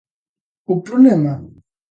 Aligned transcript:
O 0.71 0.73
problema? 0.87 1.33